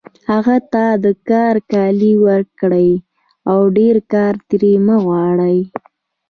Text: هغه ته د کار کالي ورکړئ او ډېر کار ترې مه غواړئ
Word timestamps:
هغه 0.29 0.57
ته 0.73 0.85
د 1.05 1.05
کار 1.29 1.55
کالي 1.71 2.13
ورکړئ 2.27 2.91
او 3.51 3.59
ډېر 3.77 3.95
کار 4.13 4.33
ترې 4.49 4.73
مه 4.85 4.95
غواړئ 5.05 5.59